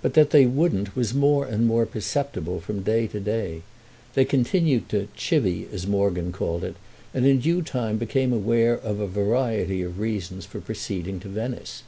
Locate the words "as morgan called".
5.70-6.64